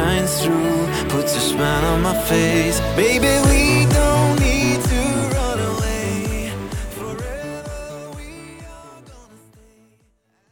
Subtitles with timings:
[0.00, 2.80] shines through, puts a smile on my face.
[2.96, 5.00] Baby, we don't need to
[5.36, 6.52] run away.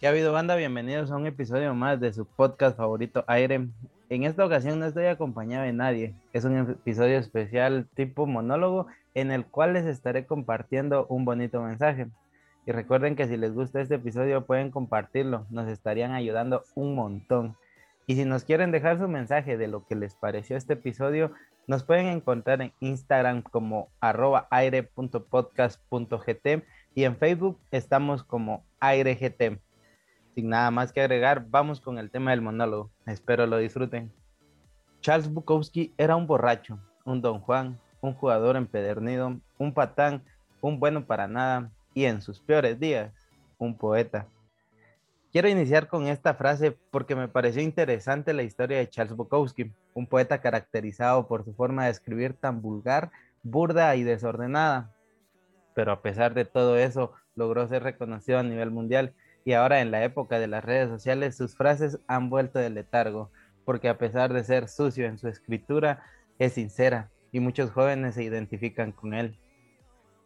[0.01, 0.55] ¿Qué ha habido, banda?
[0.57, 3.69] Bienvenidos a un episodio más de su podcast favorito, Aire.
[4.11, 6.15] En esta ocasión no estoy acompañado de nadie.
[6.33, 12.09] Es un episodio especial tipo monólogo en el cual les estaré compartiendo un bonito mensaje.
[12.67, 17.57] Y recuerden que si les gusta este episodio pueden compartirlo, nos estarían ayudando un montón.
[18.09, 21.31] Y si nos quieren dejar su mensaje de lo que les pareció este episodio,
[21.67, 29.61] nos pueden encontrar en Instagram como arroba aire.podcast.gt y en Facebook estamos como aireGT.
[30.35, 32.91] Sin nada más que agregar, vamos con el tema del monólogo.
[33.05, 34.11] Espero lo disfruten.
[35.03, 40.25] Charles Bukowski era un borracho, un don Juan, un jugador empedernido, un patán,
[40.63, 43.13] un bueno para nada y en sus peores días,
[43.59, 44.27] un poeta.
[45.31, 50.07] Quiero iniciar con esta frase porque me pareció interesante la historia de Charles Bukowski, un
[50.07, 53.11] poeta caracterizado por su forma de escribir tan vulgar,
[53.43, 54.95] burda y desordenada.
[55.75, 59.13] Pero a pesar de todo eso, logró ser reconocido a nivel mundial
[59.45, 63.31] y ahora en la época de las redes sociales sus frases han vuelto de letargo,
[63.67, 66.03] porque a pesar de ser sucio en su escritura,
[66.39, 69.39] es sincera y muchos jóvenes se identifican con él.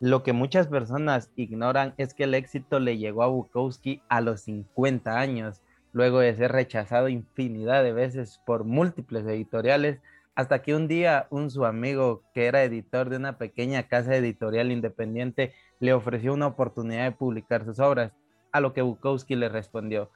[0.03, 4.41] Lo que muchas personas ignoran es que el éxito le llegó a Bukowski a los
[4.41, 10.01] 50 años, luego de ser rechazado infinidad de veces por múltiples editoriales,
[10.35, 14.73] hasta que un día un su amigo, que era editor de una pequeña casa editorial
[14.73, 18.11] independiente, le ofreció una oportunidad de publicar sus obras,
[18.51, 20.11] a lo que Bukowski le respondió,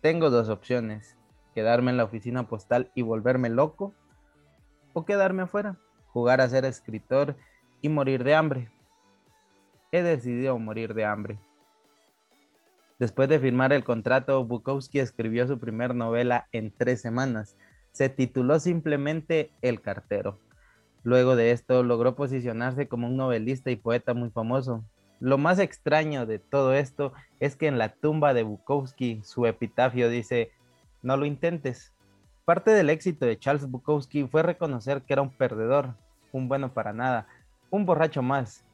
[0.00, 1.18] tengo dos opciones,
[1.54, 3.92] quedarme en la oficina postal y volverme loco,
[4.94, 7.36] o quedarme afuera, jugar a ser escritor
[7.82, 8.70] y morir de hambre.
[9.90, 11.38] He decidido morir de hambre.
[12.98, 17.56] Después de firmar el contrato, Bukowski escribió su primera novela en tres semanas.
[17.92, 20.38] Se tituló simplemente El cartero.
[21.04, 24.84] Luego de esto logró posicionarse como un novelista y poeta muy famoso.
[25.20, 30.10] Lo más extraño de todo esto es que en la tumba de Bukowski su epitafio
[30.10, 30.52] dice,
[31.02, 31.94] no lo intentes.
[32.44, 35.94] Parte del éxito de Charles Bukowski fue reconocer que era un perdedor,
[36.30, 37.26] un bueno para nada,
[37.70, 38.64] un borracho más.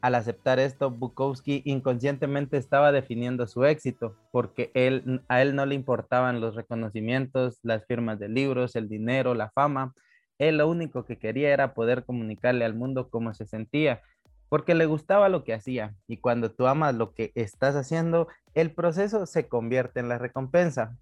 [0.00, 5.74] Al aceptar esto, Bukowski inconscientemente estaba definiendo su éxito, porque él, a él no le
[5.74, 9.94] importaban los reconocimientos, las firmas de libros, el dinero, la fama.
[10.38, 14.02] Él lo único que quería era poder comunicarle al mundo cómo se sentía,
[14.48, 15.94] porque le gustaba lo que hacía.
[16.06, 20.96] Y cuando tú amas lo que estás haciendo, el proceso se convierte en la recompensa.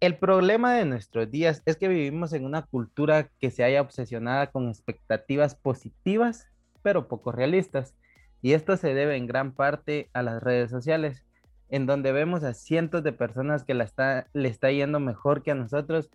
[0.00, 4.48] El problema de nuestros días es que vivimos en una cultura que se haya obsesionada
[4.48, 6.48] con expectativas positivas,
[6.86, 7.96] pero poco realistas.
[8.42, 11.24] Y esto se debe en gran parte a las redes sociales,
[11.68, 15.50] en donde vemos a cientos de personas que la está, le está yendo mejor que
[15.50, 16.10] a nosotros,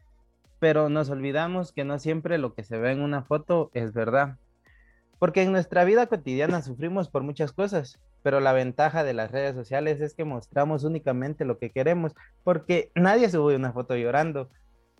[0.59, 4.38] pero nos olvidamos que no siempre lo que se ve en una foto es verdad.
[5.19, 9.56] Porque en nuestra vida cotidiana sufrimos por muchas cosas, pero la ventaja de las redes
[9.56, 12.15] sociales es que mostramos únicamente lo que queremos,
[12.45, 14.47] porque nadie sube una foto llorando,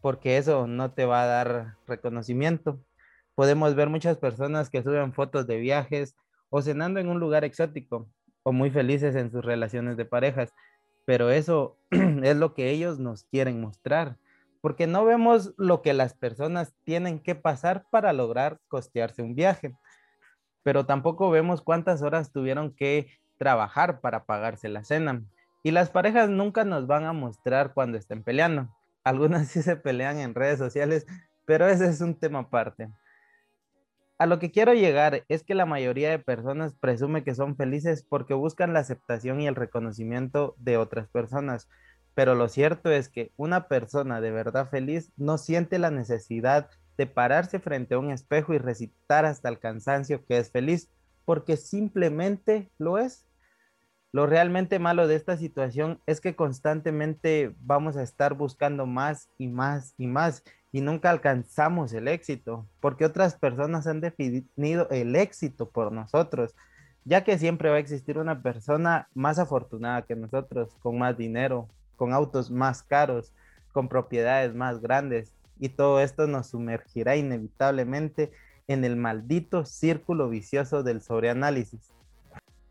[0.02, 2.78] porque eso no te va a dar reconocimiento.
[3.36, 6.16] Podemos ver muchas personas que suben fotos de viajes
[6.50, 8.08] o cenando en un lugar exótico
[8.44, 10.54] o muy felices en sus relaciones de parejas,
[11.06, 14.18] pero eso es lo que ellos nos quieren mostrar,
[14.62, 19.76] porque no vemos lo que las personas tienen que pasar para lograr costearse un viaje
[20.64, 23.08] pero tampoco vemos cuántas horas tuvieron que
[23.38, 25.24] trabajar para pagarse la cena.
[25.64, 28.70] Y las parejas nunca nos van a mostrar cuando estén peleando.
[29.04, 31.06] Algunas sí se pelean en redes sociales,
[31.46, 32.90] pero ese es un tema aparte.
[34.22, 38.06] A lo que quiero llegar es que la mayoría de personas presume que son felices
[38.08, 41.68] porque buscan la aceptación y el reconocimiento de otras personas.
[42.14, 46.70] Pero lo cierto es que una persona de verdad feliz no siente la necesidad
[47.00, 50.92] de pararse frente a un espejo y recitar hasta el cansancio que es feliz,
[51.26, 53.26] porque simplemente lo es.
[54.12, 59.48] Lo realmente malo de esta situación es que constantemente vamos a estar buscando más y
[59.48, 65.70] más y más y nunca alcanzamos el éxito, porque otras personas han definido el éxito
[65.70, 66.56] por nosotros,
[67.04, 71.68] ya que siempre va a existir una persona más afortunada que nosotros, con más dinero,
[71.98, 73.34] con autos más caros,
[73.74, 78.32] con propiedades más grandes, y todo esto nos sumergirá inevitablemente
[78.68, 81.92] en el maldito círculo vicioso del sobreanálisis.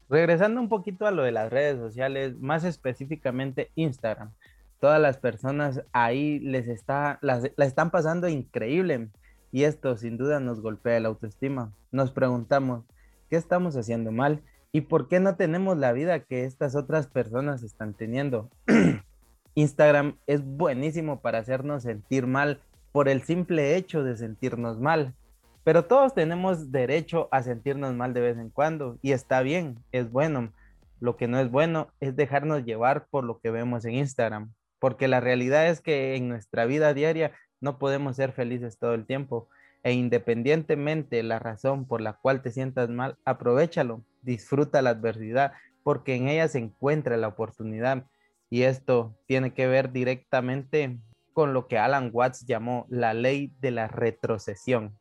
[0.08, 4.32] Regresando un poquito a lo de las redes sociales, más específicamente Instagram
[4.80, 9.10] todas las personas ahí les está, la están pasando increíble
[9.52, 11.72] y esto sin duda nos golpea la autoestima.
[11.92, 12.84] Nos preguntamos,
[13.28, 14.42] ¿qué estamos haciendo mal?
[14.72, 18.50] ¿Y por qué no tenemos la vida que estas otras personas están teniendo?
[19.54, 22.62] Instagram es buenísimo para hacernos sentir mal
[22.92, 25.14] por el simple hecho de sentirnos mal.
[25.62, 30.10] Pero todos tenemos derecho a sentirnos mal de vez en cuando y está bien, es
[30.10, 30.52] bueno.
[31.00, 35.06] Lo que no es bueno es dejarnos llevar por lo que vemos en Instagram porque
[35.06, 39.48] la realidad es que en nuestra vida diaria no podemos ser felices todo el tiempo.
[39.82, 45.52] E independientemente la razón por la cual te sientas mal, aprovechalo, disfruta la adversidad,
[45.84, 48.04] porque en ella se encuentra la oportunidad.
[48.50, 50.98] Y esto tiene que ver directamente
[51.32, 54.98] con lo que Alan Watts llamó la ley de la retrocesión.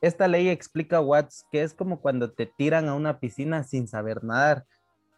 [0.00, 3.88] Esta ley explica a Watts que es como cuando te tiran a una piscina sin
[3.88, 4.66] saber nadar.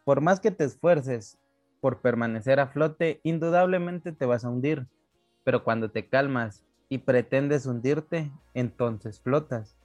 [0.03, 1.37] Por más que te esfuerces
[1.85, 4.87] por permanecer a flote, indudablemente te vas a hundir,
[5.43, 9.77] pero cuando te calmas y pretendes hundirte, entonces flotas.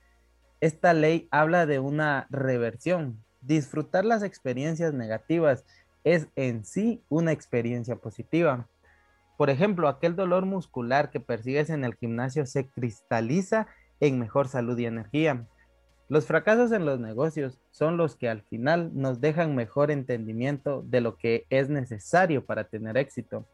[0.62, 3.23] Esta ley habla de una reversión.
[3.43, 5.67] Disfrutar las experiencias negativas
[6.02, 8.67] es en sí una experiencia positiva.
[9.37, 13.67] Por ejemplo, aquel dolor muscular que persigues en el gimnasio se cristaliza
[14.00, 15.46] en mejor salud y energía.
[16.10, 21.00] Los fracasos en los negocios son los que al final nos dejan mejor entendimiento de
[21.00, 23.46] lo que es necesario para tener éxito.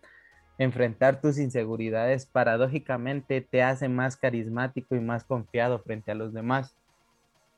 [0.56, 6.74] Enfrentar tus inseguridades paradójicamente te hace más carismático y más confiado frente a los demás.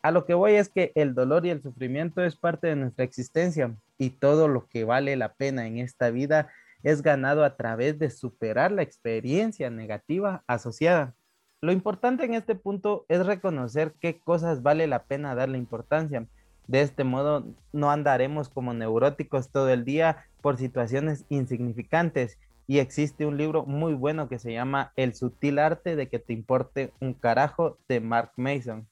[0.03, 3.05] A lo que voy es que el dolor y el sufrimiento es parte de nuestra
[3.05, 6.49] existencia y todo lo que vale la pena en esta vida
[6.83, 11.15] es ganado a través de superar la experiencia negativa asociada.
[11.61, 16.25] Lo importante en este punto es reconocer qué cosas vale la pena darle importancia.
[16.69, 22.39] De este modo no andaremos como neuróticos todo el día por situaciones insignificantes.
[22.69, 26.33] Y existe un libro muy bueno que se llama El sutil arte de que te
[26.33, 28.87] importe un carajo de Mark Mason.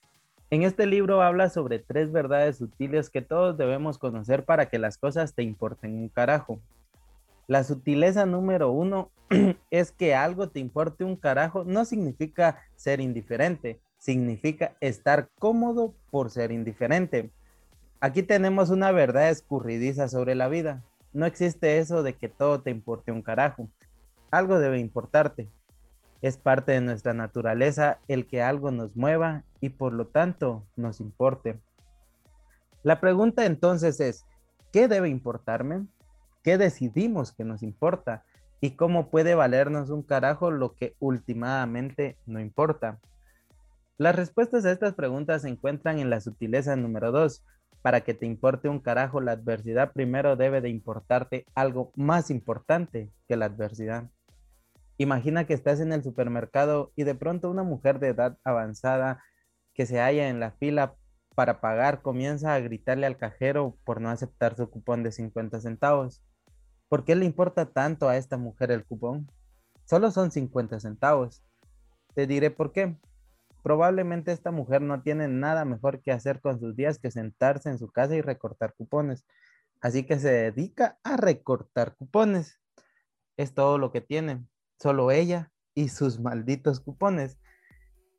[0.50, 4.98] En este libro habla sobre tres verdades sutiles que todos debemos conocer para que las
[4.98, 6.58] cosas te importen un carajo.
[7.46, 9.10] La sutileza número uno
[9.70, 16.30] es que algo te importe un carajo no significa ser indiferente, significa estar cómodo por
[16.30, 17.30] ser indiferente.
[18.00, 20.82] Aquí tenemos una verdad escurridiza sobre la vida.
[21.12, 23.68] No existe eso de que todo te importe un carajo.
[24.30, 25.48] Algo debe importarte.
[26.22, 31.00] Es parte de nuestra naturaleza el que algo nos mueva y por lo tanto nos
[31.00, 31.58] importe.
[32.82, 34.24] La pregunta entonces es,
[34.72, 35.86] ¿qué debe importarme?
[36.46, 38.24] Qué decidimos que nos importa
[38.60, 43.00] y cómo puede valernos un carajo lo que últimamente no importa.
[43.98, 47.44] Las respuestas a estas preguntas se encuentran en la sutileza número 2.
[47.82, 53.10] Para que te importe un carajo la adversidad, primero debe de importarte algo más importante
[53.26, 54.08] que la adversidad.
[54.98, 59.20] Imagina que estás en el supermercado y de pronto una mujer de edad avanzada
[59.74, 60.94] que se halla en la fila
[61.34, 66.22] para pagar comienza a gritarle al cajero por no aceptar su cupón de 50 centavos.
[66.88, 69.28] ¿Por qué le importa tanto a esta mujer el cupón?
[69.84, 71.42] Solo son 50 centavos.
[72.14, 72.96] Te diré por qué.
[73.62, 77.78] Probablemente esta mujer no tiene nada mejor que hacer con sus días que sentarse en
[77.78, 79.24] su casa y recortar cupones.
[79.80, 82.60] Así que se dedica a recortar cupones.
[83.36, 84.46] Es todo lo que tiene.
[84.78, 87.38] Solo ella y sus malditos cupones.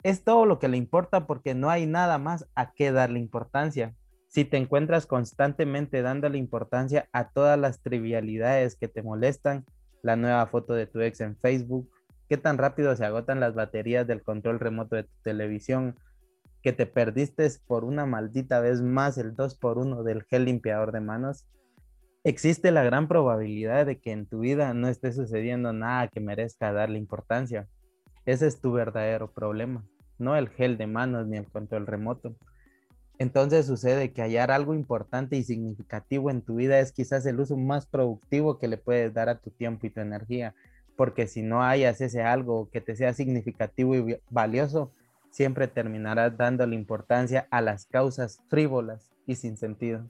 [0.03, 3.95] Es todo lo que le importa porque no hay nada más a qué darle importancia
[4.27, 9.65] si te encuentras constantemente dándole importancia a todas las trivialidades que te molestan,
[10.03, 11.89] la nueva foto de tu ex en Facebook,
[12.29, 15.95] qué tan rápido se agotan las baterías del control remoto de tu televisión,
[16.61, 21.47] que te perdiste por una maldita vez más el 2x1 del gel limpiador de manos,
[22.23, 26.73] existe la gran probabilidad de que en tu vida no esté sucediendo nada que merezca
[26.73, 27.67] darle importancia.
[28.25, 29.85] Ese es tu verdadero problema,
[30.19, 32.35] no el gel de manos ni el control remoto.
[33.19, 37.57] Entonces sucede que hallar algo importante y significativo en tu vida es quizás el uso
[37.57, 40.53] más productivo que le puedes dar a tu tiempo y tu energía,
[40.95, 44.91] porque si no hayas ese algo que te sea significativo y valioso,
[45.31, 50.07] siempre terminarás dando la importancia a las causas frívolas y sin sentido.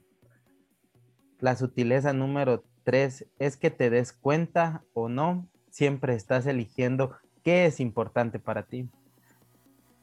[1.39, 7.65] La sutileza número tres es que te des cuenta o no, siempre estás eligiendo qué
[7.65, 8.89] es importante para ti.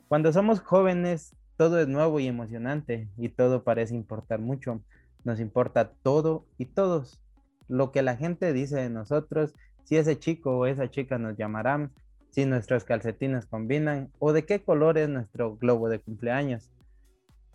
[0.08, 4.82] Cuando somos jóvenes, todo es nuevo y emocionante y todo parece importar mucho.
[5.24, 7.20] Nos importa todo y todos.
[7.68, 11.92] Lo que la gente dice de nosotros, si ese chico o esa chica nos llamarán,
[12.30, 16.72] si nuestros calcetines combinan o de qué color es nuestro globo de cumpleaños.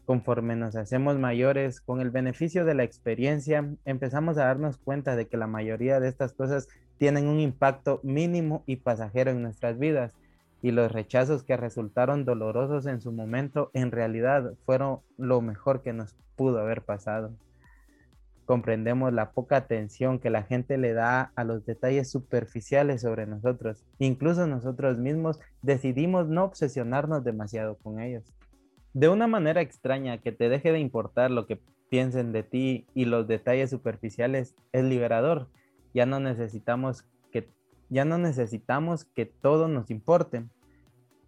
[0.05, 5.27] Conforme nos hacemos mayores, con el beneficio de la experiencia, empezamos a darnos cuenta de
[5.27, 10.13] que la mayoría de estas cosas tienen un impacto mínimo y pasajero en nuestras vidas
[10.61, 15.93] y los rechazos que resultaron dolorosos en su momento en realidad fueron lo mejor que
[15.93, 17.31] nos pudo haber pasado.
[18.45, 23.85] Comprendemos la poca atención que la gente le da a los detalles superficiales sobre nosotros.
[23.99, 28.33] Incluso nosotros mismos decidimos no obsesionarnos demasiado con ellos.
[28.93, 33.05] De una manera extraña que te deje de importar lo que piensen de ti y
[33.05, 35.47] los detalles superficiales es liberador.
[35.93, 37.05] Ya no necesitamos
[37.89, 40.45] ya no necesitamos que todo nos importe.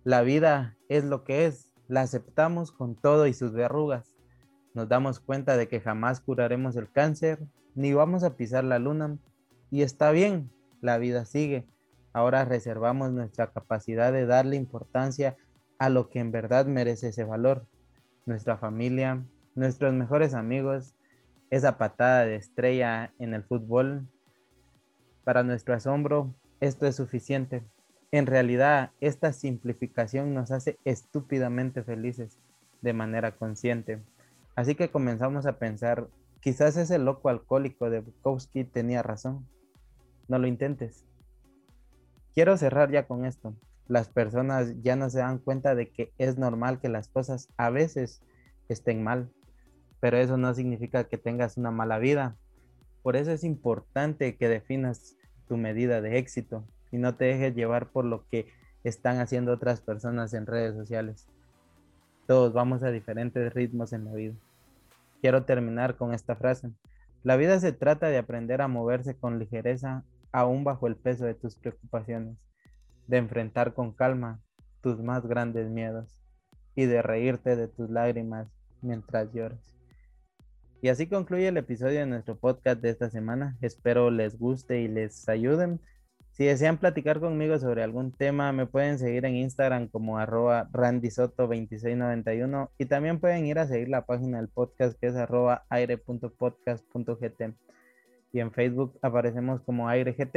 [0.04, 4.16] La vida es lo que es, la aceptamos con todo y sus verrugas.
[4.74, 7.40] Nos damos cuenta de que jamás curaremos el cáncer,
[7.76, 9.18] ni vamos a pisar la luna.
[9.70, 10.52] Y está bien,
[10.82, 11.68] la vida sigue.
[12.14, 15.38] Ahora reservamos nuestra capacidad de darle importancia
[15.80, 17.66] a lo que en verdad merece ese valor.
[18.26, 19.26] Nuestra familia,
[19.56, 20.94] nuestros mejores amigos,
[21.50, 24.08] esa patada de estrella en el fútbol.
[25.24, 27.64] Para nuestro asombro, esto es suficiente.
[28.12, 32.40] En realidad, esta simplificación nos hace estúpidamente felices
[32.82, 34.02] de manera consciente.
[34.56, 36.08] Así que comenzamos a pensar,
[36.40, 39.48] quizás ese loco alcohólico de Bukowski tenía razón.
[40.28, 41.06] No lo intentes.
[42.34, 43.56] Quiero cerrar ya con esto.
[43.88, 47.70] Las personas ya no se dan cuenta de que es normal que las cosas a
[47.70, 48.22] veces
[48.70, 49.30] estén mal,
[50.00, 52.38] pero eso no significa que tengas una mala vida.
[53.02, 55.18] Por eso es importante que definas
[55.52, 58.48] tu medida de éxito y no te dejes llevar por lo que
[58.86, 61.28] están haciendo otras personas en redes sociales.
[62.26, 64.36] Todos vamos a diferentes ritmos en la vida.
[65.20, 66.72] Quiero terminar con esta frase.
[67.24, 71.34] La vida se trata de aprender a moverse con ligereza aún bajo el peso de
[71.34, 72.38] tus preocupaciones,
[73.08, 74.40] de enfrentar con calma
[74.80, 76.24] tus más grandes miedos
[76.76, 78.48] y de reírte de tus lágrimas
[78.82, 79.81] mientras lloras.
[80.84, 83.56] Y así concluye el episodio de nuestro podcast de esta semana.
[83.62, 85.80] Espero les guste y les ayuden.
[86.32, 92.70] Si desean platicar conmigo sobre algún tema, me pueden seguir en Instagram como arroba randysoto2691
[92.80, 97.42] y también pueden ir a seguir la página del podcast que es arroba aire.podcast.gt
[98.34, 100.36] y en Facebook aparecemos como airegt.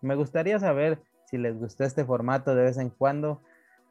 [0.00, 3.42] Me gustaría saber si les gustó este formato de vez en cuando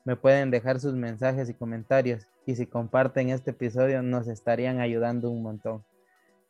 [0.05, 5.29] me pueden dejar sus mensajes y comentarios y si comparten este episodio nos estarían ayudando
[5.29, 5.83] un montón.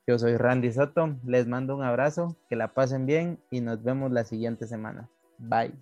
[0.05, 4.11] Yo soy Randy Soto, les mando un abrazo, que la pasen bien y nos vemos
[4.11, 5.09] la siguiente semana.
[5.39, 5.73] Bye.